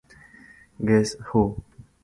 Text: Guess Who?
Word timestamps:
Guess 0.83 1.15
Who? 1.27 1.63